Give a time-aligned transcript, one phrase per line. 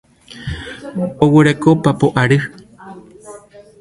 [1.23, 2.37] Oguereko papo ary.